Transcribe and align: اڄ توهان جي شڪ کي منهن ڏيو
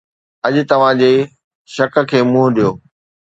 اڄ 0.45 0.55
توهان 0.69 0.95
جي 1.01 1.11
شڪ 1.75 1.93
کي 2.09 2.19
منهن 2.31 2.49
ڏيو 2.55 2.71